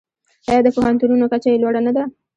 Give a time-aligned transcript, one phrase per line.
[0.49, 2.03] آیا د پوهنتونونو کچه یې لوړه نه ده؟